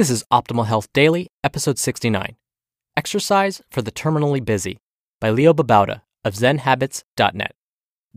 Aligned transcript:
This 0.00 0.08
is 0.08 0.24
Optimal 0.32 0.64
Health 0.64 0.90
Daily, 0.94 1.28
episode 1.44 1.78
69 1.78 2.34
Exercise 2.96 3.60
for 3.70 3.82
the 3.82 3.92
Terminally 3.92 4.42
Busy 4.42 4.78
by 5.20 5.28
Leo 5.28 5.52
Babauta 5.52 6.00
of 6.24 6.32
ZenHabits.net. 6.32 7.52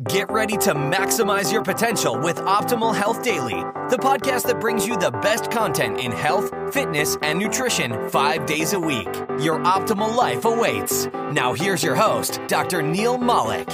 Get 0.07 0.31
ready 0.31 0.55
to 0.59 0.73
maximize 0.75 1.51
your 1.51 1.61
potential 1.61 2.17
with 2.17 2.37
Optimal 2.37 2.95
Health 2.95 3.21
Daily, 3.21 3.61
the 3.89 3.97
podcast 3.97 4.47
that 4.47 4.61
brings 4.61 4.87
you 4.87 4.95
the 4.97 5.11
best 5.11 5.51
content 5.51 5.99
in 5.99 6.13
health, 6.13 6.53
fitness, 6.73 7.17
and 7.21 7.37
nutrition 7.37 8.09
five 8.09 8.45
days 8.45 8.71
a 8.71 8.79
week. 8.79 9.13
Your 9.41 9.59
optimal 9.65 10.15
life 10.15 10.45
awaits. 10.45 11.07
Now, 11.33 11.51
here's 11.51 11.83
your 11.83 11.95
host, 11.95 12.39
Dr. 12.47 12.81
Neal 12.81 13.17
Malik. 13.17 13.67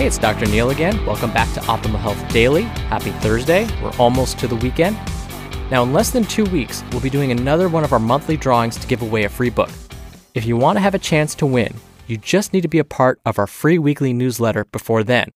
Hey, 0.00 0.06
it's 0.06 0.16
Dr. 0.16 0.46
Neal 0.46 0.70
again. 0.70 1.04
Welcome 1.04 1.30
back 1.30 1.52
to 1.52 1.60
Optimal 1.60 1.98
Health 2.00 2.32
Daily. 2.32 2.62
Happy 2.62 3.10
Thursday. 3.10 3.68
We're 3.82 3.92
almost 3.98 4.38
to 4.38 4.48
the 4.48 4.56
weekend. 4.56 4.96
Now, 5.70 5.82
in 5.82 5.92
less 5.92 6.08
than 6.08 6.24
two 6.24 6.44
weeks, 6.44 6.82
we'll 6.90 7.02
be 7.02 7.10
doing 7.10 7.32
another 7.32 7.68
one 7.68 7.84
of 7.84 7.92
our 7.92 7.98
monthly 7.98 8.38
drawings 8.38 8.78
to 8.78 8.86
give 8.86 9.02
away 9.02 9.24
a 9.24 9.28
free 9.28 9.50
book. 9.50 9.68
If 10.32 10.46
you 10.46 10.56
want 10.56 10.76
to 10.76 10.80
have 10.80 10.94
a 10.94 10.98
chance 10.98 11.34
to 11.34 11.44
win, 11.44 11.74
you 12.06 12.16
just 12.16 12.54
need 12.54 12.62
to 12.62 12.66
be 12.66 12.78
a 12.78 12.82
part 12.82 13.20
of 13.26 13.38
our 13.38 13.46
free 13.46 13.78
weekly 13.78 14.14
newsletter 14.14 14.64
before 14.64 15.04
then. 15.04 15.32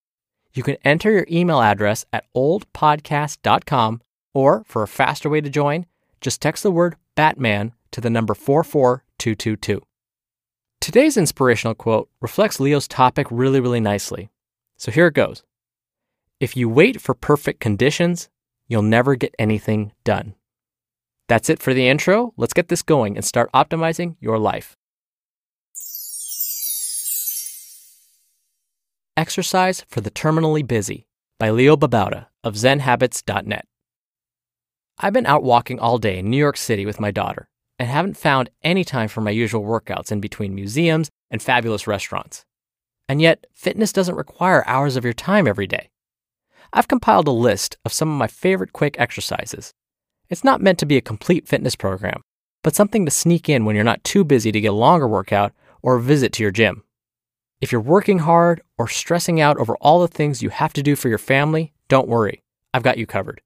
You 0.54 0.62
can 0.62 0.78
enter 0.82 1.10
your 1.10 1.26
email 1.30 1.60
address 1.60 2.06
at 2.10 2.24
oldpodcast.com, 2.34 4.00
or 4.32 4.64
for 4.64 4.82
a 4.82 4.88
faster 4.88 5.28
way 5.28 5.42
to 5.42 5.50
join, 5.50 5.84
just 6.22 6.40
text 6.40 6.62
the 6.62 6.70
word 6.70 6.96
Batman 7.16 7.74
to 7.90 8.00
the 8.00 8.08
number 8.08 8.32
44222. 8.32 9.82
Today's 10.80 11.18
inspirational 11.18 11.74
quote 11.74 12.08
reflects 12.22 12.58
Leo's 12.58 12.88
topic 12.88 13.26
really, 13.30 13.60
really 13.60 13.80
nicely. 13.80 14.30
So 14.84 14.92
here 14.92 15.06
it 15.06 15.14
goes 15.14 15.42
If 16.40 16.58
you 16.58 16.68
wait 16.68 17.00
for 17.00 17.14
perfect 17.14 17.58
conditions, 17.58 18.28
you'll 18.68 18.82
never 18.82 19.14
get 19.14 19.34
anything 19.38 19.92
done. 20.04 20.34
That's 21.26 21.48
it 21.48 21.58
for 21.58 21.72
the 21.72 21.88
intro. 21.88 22.34
Let's 22.36 22.52
get 22.52 22.68
this 22.68 22.82
going 22.82 23.16
and 23.16 23.24
start 23.24 23.50
optimizing 23.54 24.16
your 24.20 24.38
life. 24.38 24.76
Exercise 29.16 29.86
for 29.88 30.02
the 30.02 30.10
Terminally 30.10 30.66
Busy 30.66 31.06
by 31.38 31.48
Leo 31.48 31.78
Babauta 31.78 32.26
of 32.42 32.52
ZenHabits.net. 32.52 33.64
I've 34.98 35.14
been 35.14 35.24
out 35.24 35.42
walking 35.42 35.80
all 35.80 35.96
day 35.96 36.18
in 36.18 36.28
New 36.28 36.36
York 36.36 36.58
City 36.58 36.84
with 36.84 37.00
my 37.00 37.10
daughter 37.10 37.48
and 37.78 37.88
haven't 37.88 38.18
found 38.18 38.50
any 38.62 38.84
time 38.84 39.08
for 39.08 39.22
my 39.22 39.30
usual 39.30 39.62
workouts 39.62 40.12
in 40.12 40.20
between 40.20 40.54
museums 40.54 41.10
and 41.30 41.40
fabulous 41.40 41.86
restaurants. 41.86 42.44
And 43.08 43.20
yet, 43.20 43.46
fitness 43.54 43.92
doesn't 43.92 44.14
require 44.14 44.66
hours 44.66 44.96
of 44.96 45.04
your 45.04 45.12
time 45.12 45.46
every 45.46 45.66
day. 45.66 45.90
I've 46.72 46.88
compiled 46.88 47.28
a 47.28 47.32
list 47.32 47.76
of 47.84 47.92
some 47.92 48.10
of 48.10 48.18
my 48.18 48.26
favorite 48.26 48.72
quick 48.72 48.96
exercises. 48.98 49.72
It's 50.28 50.44
not 50.44 50.60
meant 50.60 50.78
to 50.80 50.86
be 50.86 50.96
a 50.96 51.02
complete 51.02 51.46
fitness 51.46 51.76
program, 51.76 52.22
but 52.62 52.74
something 52.74 53.04
to 53.04 53.10
sneak 53.10 53.48
in 53.48 53.64
when 53.64 53.76
you're 53.76 53.84
not 53.84 54.02
too 54.04 54.24
busy 54.24 54.50
to 54.50 54.60
get 54.60 54.68
a 54.68 54.72
longer 54.72 55.06
workout 55.06 55.52
or 55.82 55.96
a 55.96 56.02
visit 56.02 56.32
to 56.32 56.42
your 56.42 56.50
gym. 56.50 56.82
If 57.60 57.70
you're 57.70 57.80
working 57.80 58.20
hard 58.20 58.62
or 58.78 58.88
stressing 58.88 59.40
out 59.40 59.58
over 59.58 59.76
all 59.76 60.00
the 60.00 60.08
things 60.08 60.42
you 60.42 60.50
have 60.50 60.72
to 60.72 60.82
do 60.82 60.96
for 60.96 61.08
your 61.08 61.18
family, 61.18 61.72
don't 61.88 62.08
worry. 62.08 62.42
I've 62.72 62.82
got 62.82 62.98
you 62.98 63.06
covered. 63.06 63.40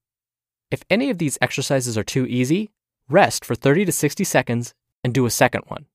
If 0.71 0.83
any 0.89 1.11
of 1.11 1.19
these 1.19 1.39
exercises 1.43 1.99
are 1.99 2.05
too 2.05 2.27
easy, 2.27 2.71
rest 3.09 3.45
for 3.45 3.55
30 3.55 3.85
to 3.87 3.93
60 3.93 4.25
seconds 4.25 4.75
and 5.03 5.13
do 5.13 5.27
a 5.27 5.31
second 5.31 5.65
one. 5.69 5.87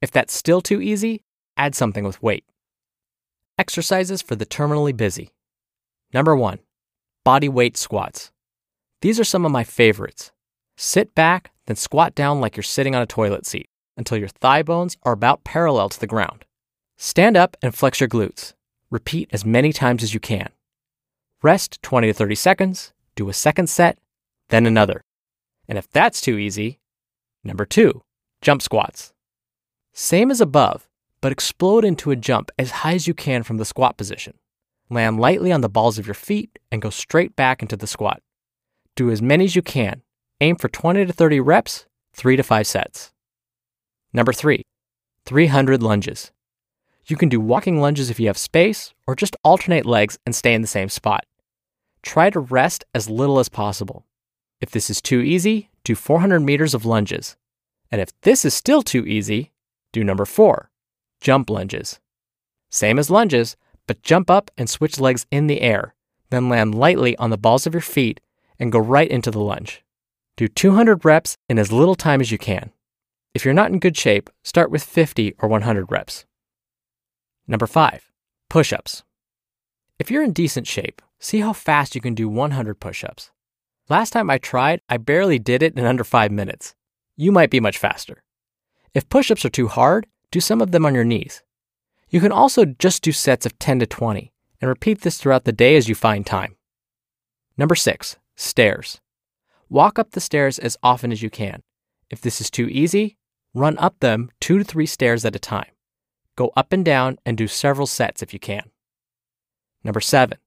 If 0.00 0.10
that's 0.10 0.34
still 0.34 0.60
too 0.60 0.80
easy, 0.80 1.24
add 1.56 1.74
something 1.74 2.04
with 2.04 2.22
weight. 2.22 2.44
Exercises 3.62 4.20
for 4.20 4.34
the 4.34 4.44
terminally 4.44 4.94
busy. 4.96 5.30
Number 6.12 6.34
one, 6.34 6.58
body 7.24 7.48
weight 7.48 7.76
squats. 7.76 8.32
These 9.02 9.20
are 9.20 9.24
some 9.24 9.46
of 9.46 9.52
my 9.52 9.62
favorites. 9.62 10.32
Sit 10.76 11.14
back, 11.14 11.52
then 11.66 11.76
squat 11.76 12.16
down 12.16 12.40
like 12.40 12.56
you're 12.56 12.64
sitting 12.64 12.96
on 12.96 13.02
a 13.02 13.06
toilet 13.06 13.46
seat 13.46 13.68
until 13.96 14.18
your 14.18 14.26
thigh 14.26 14.64
bones 14.64 14.96
are 15.04 15.12
about 15.12 15.44
parallel 15.44 15.90
to 15.90 16.00
the 16.00 16.08
ground. 16.08 16.44
Stand 16.96 17.36
up 17.36 17.56
and 17.62 17.72
flex 17.72 18.00
your 18.00 18.08
glutes. 18.08 18.54
Repeat 18.90 19.28
as 19.30 19.44
many 19.44 19.72
times 19.72 20.02
as 20.02 20.12
you 20.12 20.18
can. 20.18 20.48
Rest 21.40 21.80
20 21.82 22.08
to 22.08 22.12
30 22.12 22.34
seconds, 22.34 22.92
do 23.14 23.28
a 23.28 23.32
second 23.32 23.68
set, 23.68 23.96
then 24.48 24.66
another. 24.66 25.04
And 25.68 25.78
if 25.78 25.88
that's 25.88 26.20
too 26.20 26.36
easy, 26.36 26.80
number 27.44 27.64
two, 27.64 28.02
jump 28.40 28.60
squats. 28.60 29.12
Same 29.92 30.32
as 30.32 30.40
above, 30.40 30.88
but 31.22 31.32
explode 31.32 31.86
into 31.86 32.10
a 32.10 32.16
jump 32.16 32.50
as 32.58 32.70
high 32.82 32.92
as 32.92 33.06
you 33.06 33.14
can 33.14 33.42
from 33.42 33.56
the 33.56 33.64
squat 33.64 33.96
position. 33.96 34.34
Land 34.90 35.18
lightly 35.18 35.50
on 35.50 35.62
the 35.62 35.70
balls 35.70 35.98
of 35.98 36.06
your 36.06 36.14
feet 36.14 36.58
and 36.70 36.82
go 36.82 36.90
straight 36.90 37.34
back 37.34 37.62
into 37.62 37.76
the 37.76 37.86
squat. 37.86 38.20
Do 38.96 39.10
as 39.10 39.22
many 39.22 39.44
as 39.44 39.56
you 39.56 39.62
can. 39.62 40.02
Aim 40.42 40.56
for 40.56 40.68
20 40.68 41.06
to 41.06 41.12
30 41.12 41.40
reps, 41.40 41.86
3 42.12 42.36
to 42.36 42.42
5 42.42 42.66
sets. 42.66 43.12
Number 44.12 44.32
3, 44.32 44.62
300 45.24 45.82
lunges. 45.82 46.32
You 47.06 47.16
can 47.16 47.28
do 47.28 47.40
walking 47.40 47.80
lunges 47.80 48.10
if 48.10 48.20
you 48.20 48.26
have 48.26 48.36
space, 48.36 48.92
or 49.06 49.16
just 49.16 49.36
alternate 49.44 49.86
legs 49.86 50.18
and 50.26 50.34
stay 50.34 50.52
in 50.52 50.60
the 50.60 50.68
same 50.68 50.88
spot. 50.88 51.24
Try 52.02 52.30
to 52.30 52.40
rest 52.40 52.84
as 52.94 53.08
little 53.08 53.38
as 53.38 53.48
possible. 53.48 54.04
If 54.60 54.70
this 54.70 54.90
is 54.90 55.00
too 55.00 55.20
easy, 55.20 55.70
do 55.84 55.94
400 55.94 56.40
meters 56.40 56.74
of 56.74 56.84
lunges. 56.84 57.36
And 57.90 58.00
if 58.00 58.10
this 58.22 58.44
is 58.44 58.54
still 58.54 58.82
too 58.82 59.06
easy, 59.06 59.52
do 59.92 60.02
number 60.04 60.24
four, 60.24 60.70
jump 61.22 61.48
lunges. 61.48 62.00
Same 62.68 62.98
as 62.98 63.08
lunges, 63.08 63.56
but 63.86 64.02
jump 64.02 64.28
up 64.28 64.50
and 64.58 64.68
switch 64.68 64.98
legs 64.98 65.24
in 65.30 65.46
the 65.46 65.60
air, 65.60 65.94
then 66.30 66.48
land 66.48 66.74
lightly 66.74 67.16
on 67.16 67.30
the 67.30 67.38
balls 67.38 67.66
of 67.66 67.72
your 67.72 67.80
feet 67.80 68.20
and 68.58 68.72
go 68.72 68.78
right 68.78 69.08
into 69.08 69.30
the 69.30 69.40
lunge. 69.40 69.84
Do 70.36 70.48
200 70.48 71.04
reps 71.04 71.36
in 71.48 71.58
as 71.58 71.72
little 71.72 71.94
time 71.94 72.20
as 72.20 72.32
you 72.32 72.38
can. 72.38 72.72
If 73.34 73.44
you're 73.44 73.54
not 73.54 73.70
in 73.70 73.78
good 73.78 73.96
shape, 73.96 74.30
start 74.42 74.70
with 74.70 74.82
50 74.82 75.36
or 75.38 75.48
100 75.48 75.90
reps. 75.92 76.26
Number 77.46 77.66
five, 77.66 78.10
push 78.50 78.72
ups. 78.72 79.04
If 79.98 80.10
you're 80.10 80.24
in 80.24 80.32
decent 80.32 80.66
shape, 80.66 81.00
see 81.20 81.40
how 81.40 81.52
fast 81.52 81.94
you 81.94 82.00
can 82.00 82.14
do 82.14 82.28
100 82.28 82.80
push 82.80 83.04
ups. 83.04 83.30
Last 83.88 84.10
time 84.10 84.28
I 84.28 84.38
tried, 84.38 84.80
I 84.88 84.96
barely 84.96 85.38
did 85.38 85.62
it 85.62 85.78
in 85.78 85.84
under 85.84 86.04
five 86.04 86.32
minutes. 86.32 86.74
You 87.16 87.30
might 87.30 87.50
be 87.50 87.60
much 87.60 87.78
faster. 87.78 88.24
If 88.94 89.08
push 89.08 89.30
ups 89.30 89.44
are 89.44 89.50
too 89.50 89.68
hard, 89.68 90.06
do 90.32 90.40
some 90.40 90.60
of 90.60 90.72
them 90.72 90.84
on 90.84 90.94
your 90.94 91.04
knees. 91.04 91.42
You 92.08 92.20
can 92.20 92.32
also 92.32 92.64
just 92.64 93.02
do 93.02 93.12
sets 93.12 93.46
of 93.46 93.58
10 93.60 93.78
to 93.78 93.86
20 93.86 94.32
and 94.60 94.68
repeat 94.68 95.02
this 95.02 95.18
throughout 95.18 95.44
the 95.44 95.52
day 95.52 95.76
as 95.76 95.88
you 95.88 95.94
find 95.94 96.26
time. 96.26 96.56
Number 97.56 97.74
six, 97.74 98.16
stairs. 98.34 99.00
Walk 99.68 99.98
up 99.98 100.10
the 100.10 100.20
stairs 100.20 100.58
as 100.58 100.76
often 100.82 101.12
as 101.12 101.22
you 101.22 101.30
can. 101.30 101.62
If 102.10 102.20
this 102.20 102.40
is 102.40 102.50
too 102.50 102.66
easy, 102.68 103.18
run 103.54 103.78
up 103.78 104.00
them 104.00 104.30
two 104.40 104.58
to 104.58 104.64
three 104.64 104.86
stairs 104.86 105.24
at 105.24 105.36
a 105.36 105.38
time. 105.38 105.70
Go 106.36 106.50
up 106.56 106.72
and 106.72 106.84
down 106.84 107.18
and 107.26 107.36
do 107.36 107.46
several 107.46 107.86
sets 107.86 108.22
if 108.22 108.32
you 108.32 108.40
can. 108.40 108.70
Number 109.84 110.00
seven, 110.00 110.38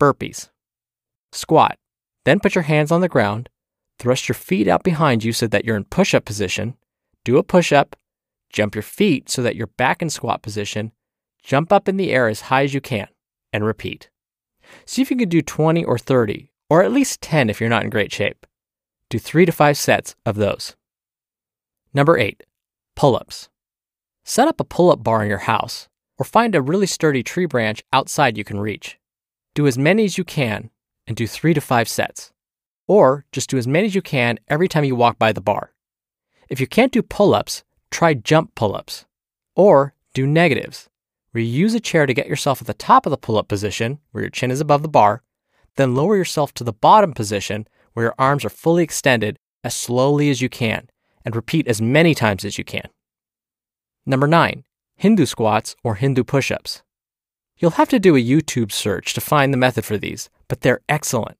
burpees. 0.00 0.50
Squat. 1.32 1.78
Then 2.24 2.40
put 2.40 2.54
your 2.54 2.62
hands 2.62 2.90
on 2.90 3.00
the 3.00 3.08
ground, 3.08 3.48
thrust 3.98 4.28
your 4.28 4.34
feet 4.34 4.66
out 4.66 4.82
behind 4.82 5.22
you 5.22 5.32
so 5.32 5.46
that 5.46 5.64
you're 5.64 5.76
in 5.76 5.84
push 5.84 6.14
up 6.14 6.24
position, 6.24 6.76
do 7.24 7.38
a 7.38 7.42
push 7.42 7.72
up, 7.72 7.96
jump 8.50 8.74
your 8.74 8.82
feet 8.82 9.28
so 9.28 9.42
that 9.42 9.56
you're 9.56 9.66
back 9.66 10.02
in 10.02 10.10
squat 10.10 10.42
position, 10.42 10.92
jump 11.42 11.72
up 11.72 11.88
in 11.88 11.96
the 11.96 12.12
air 12.12 12.28
as 12.28 12.42
high 12.42 12.64
as 12.64 12.74
you 12.74 12.80
can, 12.80 13.08
and 13.52 13.64
repeat. 13.64 14.10
See 14.84 15.02
if 15.02 15.10
you 15.10 15.16
can 15.16 15.28
do 15.28 15.42
20 15.42 15.84
or 15.84 15.98
30, 15.98 16.52
or 16.68 16.82
at 16.82 16.92
least 16.92 17.20
10 17.22 17.50
if 17.50 17.60
you're 17.60 17.70
not 17.70 17.82
in 17.82 17.90
great 17.90 18.12
shape. 18.12 18.46
Do 19.08 19.18
three 19.18 19.44
to 19.44 19.52
five 19.52 19.76
sets 19.76 20.14
of 20.24 20.36
those. 20.36 20.76
Number 21.92 22.16
eight, 22.16 22.44
pull 22.94 23.16
ups. 23.16 23.48
Set 24.24 24.46
up 24.46 24.60
a 24.60 24.64
pull 24.64 24.92
up 24.92 25.02
bar 25.02 25.22
in 25.22 25.28
your 25.28 25.38
house, 25.38 25.88
or 26.18 26.24
find 26.24 26.54
a 26.54 26.62
really 26.62 26.86
sturdy 26.86 27.22
tree 27.22 27.46
branch 27.46 27.82
outside 27.92 28.38
you 28.38 28.44
can 28.44 28.60
reach. 28.60 28.98
Do 29.54 29.66
as 29.66 29.76
many 29.76 30.04
as 30.04 30.16
you 30.16 30.22
can 30.22 30.70
and 31.06 31.16
do 31.16 31.26
three 31.26 31.54
to 31.54 31.60
five 31.60 31.88
sets. 31.88 32.30
Or 32.86 33.24
just 33.32 33.50
do 33.50 33.58
as 33.58 33.66
many 33.66 33.86
as 33.86 33.94
you 33.94 34.02
can 34.02 34.38
every 34.46 34.68
time 34.68 34.84
you 34.84 34.94
walk 34.94 35.18
by 35.18 35.32
the 35.32 35.40
bar. 35.40 35.72
If 36.48 36.60
you 36.60 36.68
can't 36.68 36.92
do 36.92 37.02
pull 37.02 37.34
ups, 37.34 37.64
try 37.90 38.14
jump 38.14 38.54
pull 38.54 38.74
ups. 38.74 39.04
Or 39.56 39.94
do 40.14 40.26
negatives, 40.26 40.88
where 41.32 41.42
you 41.42 41.50
use 41.50 41.74
a 41.74 41.80
chair 41.80 42.06
to 42.06 42.14
get 42.14 42.28
yourself 42.28 42.60
at 42.60 42.66
the 42.66 42.74
top 42.74 43.06
of 43.06 43.10
the 43.10 43.18
pull 43.18 43.38
up 43.38 43.48
position, 43.48 43.98
where 44.10 44.22
your 44.22 44.30
chin 44.30 44.50
is 44.50 44.60
above 44.60 44.82
the 44.82 44.88
bar, 44.88 45.22
then 45.76 45.94
lower 45.94 46.16
yourself 46.16 46.52
to 46.54 46.64
the 46.64 46.72
bottom 46.72 47.12
position, 47.12 47.66
where 47.92 48.06
your 48.06 48.14
arms 48.18 48.44
are 48.44 48.50
fully 48.50 48.82
extended, 48.82 49.38
as 49.62 49.74
slowly 49.74 50.30
as 50.30 50.40
you 50.40 50.48
can, 50.48 50.88
and 51.24 51.36
repeat 51.36 51.68
as 51.68 51.82
many 51.82 52.14
times 52.14 52.44
as 52.44 52.58
you 52.58 52.64
can. 52.64 52.88
Number 54.06 54.26
nine, 54.26 54.64
Hindu 54.96 55.26
squats 55.26 55.76
or 55.84 55.96
Hindu 55.96 56.24
push 56.24 56.50
ups. 56.50 56.82
You'll 57.58 57.72
have 57.72 57.90
to 57.90 57.98
do 57.98 58.16
a 58.16 58.24
YouTube 58.24 58.72
search 58.72 59.12
to 59.14 59.20
find 59.20 59.52
the 59.52 59.58
method 59.58 59.84
for 59.84 59.98
these, 59.98 60.30
but 60.48 60.62
they're 60.62 60.80
excellent. 60.88 61.36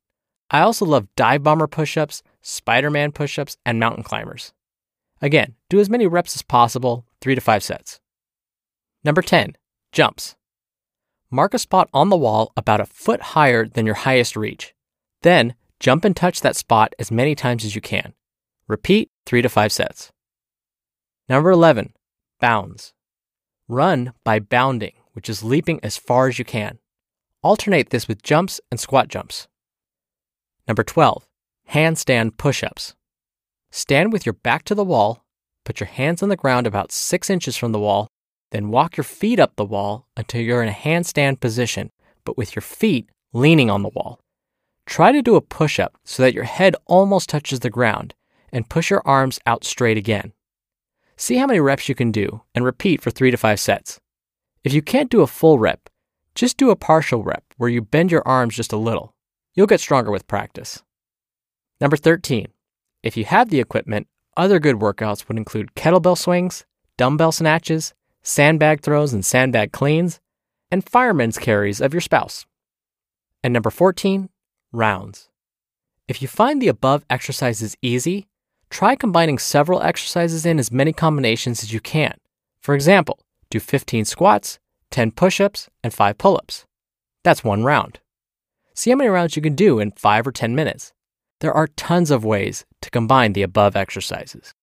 I 0.50 0.60
also 0.60 0.84
love 0.84 1.08
dive 1.16 1.42
bomber 1.42 1.66
push 1.66 1.96
ups, 1.96 2.22
Spider 2.42 2.90
Man 2.90 3.12
push 3.12 3.38
ups, 3.38 3.56
and 3.64 3.80
mountain 3.80 4.04
climbers. 4.04 4.52
Again, 5.22 5.54
do 5.68 5.80
as 5.80 5.90
many 5.90 6.06
reps 6.06 6.34
as 6.34 6.42
possible, 6.42 7.06
three 7.20 7.34
to 7.34 7.40
five 7.40 7.62
sets. 7.62 8.00
Number 9.04 9.22
10, 9.22 9.56
jumps. 9.92 10.36
Mark 11.30 11.54
a 11.54 11.58
spot 11.58 11.88
on 11.94 12.08
the 12.08 12.16
wall 12.16 12.52
about 12.56 12.80
a 12.80 12.86
foot 12.86 13.20
higher 13.20 13.66
than 13.66 13.86
your 13.86 13.94
highest 13.94 14.36
reach. 14.36 14.74
Then 15.22 15.54
jump 15.78 16.04
and 16.04 16.16
touch 16.16 16.40
that 16.40 16.56
spot 16.56 16.94
as 16.98 17.10
many 17.10 17.34
times 17.34 17.64
as 17.64 17.74
you 17.74 17.80
can. 17.80 18.14
Repeat 18.66 19.10
three 19.26 19.42
to 19.42 19.48
five 19.48 19.72
sets. 19.72 20.10
Number 21.28 21.50
11, 21.50 21.94
bounds. 22.40 22.94
Run 23.68 24.12
by 24.24 24.40
bounding, 24.40 24.94
which 25.12 25.28
is 25.28 25.44
leaping 25.44 25.80
as 25.82 25.96
far 25.96 26.26
as 26.28 26.38
you 26.38 26.44
can. 26.44 26.78
Alternate 27.42 27.90
this 27.90 28.08
with 28.08 28.22
jumps 28.22 28.60
and 28.70 28.80
squat 28.80 29.08
jumps. 29.08 29.48
Number 30.66 30.82
12, 30.82 31.26
handstand 31.70 32.36
push 32.36 32.62
ups. 32.64 32.94
Stand 33.70 34.12
with 34.12 34.26
your 34.26 34.32
back 34.32 34.64
to 34.64 34.74
the 34.74 34.84
wall, 34.84 35.24
put 35.64 35.80
your 35.80 35.86
hands 35.86 36.22
on 36.22 36.28
the 36.28 36.36
ground 36.36 36.66
about 36.66 36.92
six 36.92 37.30
inches 37.30 37.56
from 37.56 37.72
the 37.72 37.78
wall, 37.78 38.08
then 38.50 38.70
walk 38.70 38.96
your 38.96 39.04
feet 39.04 39.38
up 39.38 39.54
the 39.56 39.64
wall 39.64 40.06
until 40.16 40.40
you're 40.40 40.62
in 40.62 40.68
a 40.68 40.72
handstand 40.72 41.40
position, 41.40 41.90
but 42.24 42.36
with 42.36 42.54
your 42.56 42.62
feet 42.62 43.08
leaning 43.32 43.70
on 43.70 43.82
the 43.82 43.90
wall. 43.90 44.18
Try 44.86 45.12
to 45.12 45.22
do 45.22 45.36
a 45.36 45.40
push 45.40 45.78
up 45.78 45.96
so 46.04 46.22
that 46.22 46.34
your 46.34 46.44
head 46.44 46.74
almost 46.86 47.28
touches 47.28 47.60
the 47.60 47.70
ground 47.70 48.14
and 48.52 48.68
push 48.68 48.90
your 48.90 49.02
arms 49.04 49.38
out 49.46 49.64
straight 49.64 49.96
again. 49.96 50.32
See 51.16 51.36
how 51.36 51.46
many 51.46 51.60
reps 51.60 51.88
you 51.88 51.94
can 51.94 52.10
do 52.10 52.42
and 52.54 52.64
repeat 52.64 53.00
for 53.00 53.10
three 53.10 53.30
to 53.30 53.36
five 53.36 53.60
sets. 53.60 54.00
If 54.64 54.72
you 54.72 54.82
can't 54.82 55.10
do 55.10 55.20
a 55.20 55.28
full 55.28 55.58
rep, 55.58 55.88
just 56.34 56.56
do 56.56 56.70
a 56.70 56.76
partial 56.76 57.22
rep 57.22 57.44
where 57.56 57.70
you 57.70 57.82
bend 57.82 58.10
your 58.10 58.26
arms 58.26 58.56
just 58.56 58.72
a 58.72 58.76
little. 58.76 59.14
You'll 59.54 59.66
get 59.66 59.80
stronger 59.80 60.10
with 60.10 60.26
practice. 60.26 60.82
Number 61.80 61.96
13. 61.96 62.48
If 63.02 63.16
you 63.16 63.24
have 63.24 63.48
the 63.48 63.60
equipment, 63.60 64.08
other 64.36 64.58
good 64.58 64.76
workouts 64.76 65.26
would 65.26 65.38
include 65.38 65.74
kettlebell 65.74 66.18
swings, 66.18 66.66
dumbbell 66.98 67.32
snatches, 67.32 67.94
sandbag 68.22 68.82
throws 68.82 69.12
and 69.12 69.24
sandbag 69.24 69.72
cleans, 69.72 70.20
and 70.70 70.86
fireman's 70.86 71.38
carries 71.38 71.80
of 71.80 71.94
your 71.94 72.02
spouse. 72.02 72.46
And 73.42 73.54
number 73.54 73.70
14, 73.70 74.28
rounds. 74.72 75.30
If 76.08 76.20
you 76.20 76.28
find 76.28 76.60
the 76.60 76.68
above 76.68 77.04
exercises 77.08 77.76
easy, 77.80 78.28
try 78.68 78.96
combining 78.96 79.38
several 79.38 79.82
exercises 79.82 80.44
in 80.44 80.58
as 80.58 80.70
many 80.70 80.92
combinations 80.92 81.62
as 81.62 81.72
you 81.72 81.80
can. 81.80 82.14
For 82.60 82.74
example, 82.74 83.18
do 83.48 83.60
15 83.60 84.04
squats, 84.04 84.58
10 84.90 85.12
push 85.12 85.40
ups, 85.40 85.70
and 85.82 85.94
5 85.94 86.18
pull 86.18 86.36
ups. 86.36 86.66
That's 87.24 87.42
one 87.42 87.64
round. 87.64 88.00
See 88.74 88.90
how 88.90 88.96
many 88.96 89.08
rounds 89.08 89.36
you 89.36 89.42
can 89.42 89.54
do 89.54 89.78
in 89.78 89.92
5 89.92 90.26
or 90.26 90.32
10 90.32 90.54
minutes. 90.54 90.92
There 91.40 91.52
are 91.52 91.68
tons 91.68 92.10
of 92.10 92.24
ways 92.24 92.64
to 92.82 92.90
combine 92.90 93.32
the 93.32 93.42
above 93.42 93.74
exercises. 93.74 94.54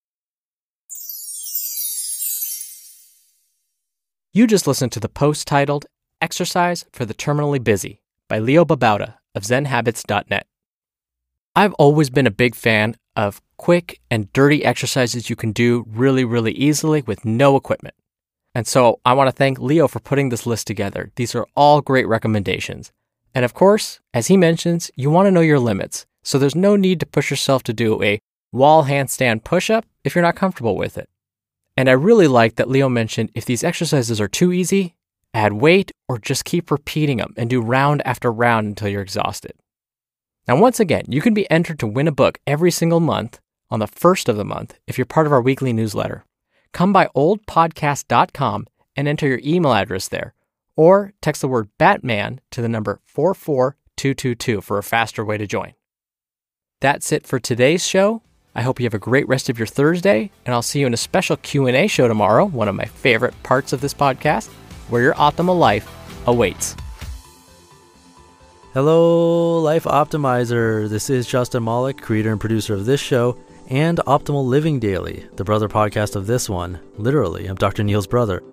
You 4.33 4.45
just 4.45 4.67
listened 4.67 4.91
to 4.91 4.99
the 4.99 5.09
post 5.09 5.47
titled 5.47 5.87
Exercise 6.21 6.85
for 6.91 7.05
the 7.05 7.15
Terminally 7.15 7.63
Busy 7.63 8.01
by 8.27 8.39
Leo 8.39 8.63
Babauta 8.63 9.15
of 9.33 9.43
ZenHabits.net. 9.43 10.47
I've 11.55 11.73
always 11.73 12.11
been 12.11 12.27
a 12.27 12.31
big 12.31 12.53
fan 12.53 12.95
of 13.15 13.41
quick 13.57 13.99
and 14.11 14.31
dirty 14.31 14.63
exercises 14.63 15.29
you 15.29 15.35
can 15.35 15.51
do 15.51 15.85
really, 15.87 16.23
really 16.23 16.51
easily 16.51 17.01
with 17.01 17.25
no 17.25 17.55
equipment. 17.55 17.95
And 18.53 18.67
so 18.67 18.99
I 19.05 19.13
want 19.13 19.27
to 19.27 19.35
thank 19.35 19.59
Leo 19.59 19.87
for 19.87 19.99
putting 19.99 20.29
this 20.29 20.45
list 20.45 20.67
together. 20.67 21.11
These 21.15 21.35
are 21.35 21.47
all 21.55 21.81
great 21.81 22.07
recommendations. 22.07 22.91
And 23.33 23.45
of 23.45 23.53
course, 23.53 23.99
as 24.13 24.27
he 24.27 24.37
mentions, 24.37 24.89
you 24.95 25.11
want 25.11 25.27
to 25.27 25.31
know 25.31 25.41
your 25.41 25.59
limits. 25.59 26.06
So 26.27 26.37
there's 26.37 26.57
no 26.57 26.75
need 26.75 26.99
to 26.99 27.05
push 27.05 27.29
yourself 27.29 27.63
to 27.63 27.73
do 27.73 28.03
a 28.03 28.19
wall 28.51 28.83
handstand 28.83 29.45
push 29.45 29.69
up 29.69 29.85
if 30.03 30.13
you're 30.13 30.21
not 30.21 30.35
comfortable 30.35 30.75
with 30.75 30.97
it. 30.97 31.07
And 31.77 31.87
I 31.87 31.93
really 31.93 32.27
like 32.27 32.57
that 32.57 32.69
Leo 32.69 32.89
mentioned 32.89 33.31
if 33.33 33.45
these 33.45 33.63
exercises 33.63 34.19
are 34.19 34.27
too 34.27 34.51
easy, 34.51 34.97
add 35.33 35.53
weight 35.53 35.89
or 36.09 36.17
just 36.19 36.43
keep 36.43 36.69
repeating 36.69 37.19
them 37.19 37.33
and 37.37 37.49
do 37.49 37.61
round 37.61 38.05
after 38.05 38.29
round 38.29 38.67
until 38.67 38.89
you're 38.89 39.01
exhausted. 39.01 39.53
Now, 40.49 40.59
once 40.59 40.81
again, 40.81 41.05
you 41.07 41.21
can 41.21 41.33
be 41.33 41.49
entered 41.49 41.79
to 41.79 41.87
win 41.87 42.09
a 42.09 42.11
book 42.11 42.39
every 42.45 42.71
single 42.71 42.99
month 42.99 43.39
on 43.69 43.79
the 43.79 43.87
first 43.87 44.27
of 44.27 44.35
the 44.35 44.43
month 44.43 44.77
if 44.85 44.97
you're 44.97 45.05
part 45.05 45.27
of 45.27 45.31
our 45.31 45.41
weekly 45.41 45.71
newsletter. 45.71 46.25
Come 46.73 46.91
by 46.91 47.07
oldpodcast.com 47.15 48.67
and 48.97 49.07
enter 49.07 49.27
your 49.27 49.39
email 49.45 49.71
address 49.71 50.09
there, 50.09 50.33
or 50.75 51.13
text 51.21 51.39
the 51.39 51.47
word 51.47 51.69
Batman 51.77 52.41
to 52.51 52.61
the 52.61 52.67
number 52.67 52.99
44222 53.05 54.59
for 54.59 54.77
a 54.77 54.83
faster 54.83 55.23
way 55.23 55.37
to 55.37 55.47
join. 55.47 55.76
That's 56.79 57.11
it 57.11 57.25
for 57.25 57.39
today's 57.39 57.83
show. 57.87 58.21
I 58.53 58.61
hope 58.61 58.79
you 58.79 58.85
have 58.85 58.93
a 58.93 58.99
great 58.99 59.27
rest 59.27 59.49
of 59.49 59.57
your 59.57 59.65
Thursday, 59.65 60.29
and 60.45 60.53
I'll 60.53 60.61
see 60.61 60.79
you 60.79 60.85
in 60.85 60.93
a 60.93 60.97
special 60.97 61.35
Q&A 61.37 61.87
show 61.87 62.07
tomorrow, 62.07 62.45
one 62.45 62.67
of 62.67 62.75
my 62.75 62.85
favorite 62.85 63.33
parts 63.41 63.73
of 63.73 63.81
this 63.81 63.95
podcast, 63.95 64.49
where 64.89 65.01
your 65.01 65.15
optimal 65.15 65.57
life 65.57 65.89
awaits. 66.27 66.75
Hello, 68.73 69.59
Life 69.59 69.85
Optimizer. 69.85 70.87
This 70.87 71.09
is 71.09 71.25
Justin 71.25 71.63
Malik, 71.63 71.99
creator 71.99 72.31
and 72.31 72.39
producer 72.39 72.75
of 72.75 72.85
this 72.85 73.01
show 73.01 73.35
and 73.69 73.97
Optimal 74.05 74.45
Living 74.45 74.79
Daily, 74.79 75.27
the 75.35 75.43
brother 75.43 75.67
podcast 75.67 76.15
of 76.15 76.27
this 76.27 76.47
one. 76.47 76.79
Literally, 76.97 77.47
I'm 77.47 77.55
Dr. 77.55 77.83
Neal's 77.83 78.05
brother. 78.05 78.43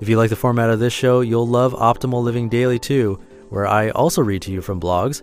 If 0.00 0.08
you 0.08 0.16
like 0.16 0.30
the 0.30 0.36
format 0.36 0.70
of 0.70 0.78
this 0.78 0.92
show, 0.92 1.20
you'll 1.20 1.48
love 1.48 1.72
Optimal 1.72 2.22
Living 2.22 2.48
Daily 2.48 2.78
too, 2.78 3.18
where 3.48 3.66
I 3.66 3.90
also 3.90 4.22
read 4.22 4.42
to 4.42 4.52
you 4.52 4.62
from 4.62 4.80
blogs 4.80 5.22